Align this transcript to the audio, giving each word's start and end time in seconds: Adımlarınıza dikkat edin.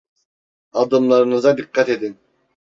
Adımlarınıza 0.73 1.57
dikkat 1.57 1.89
edin. 1.89 2.17